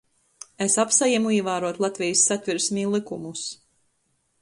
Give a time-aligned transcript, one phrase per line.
[0.65, 3.49] Es apsajamu īvāruot Latvejis Satversmi i lykumus.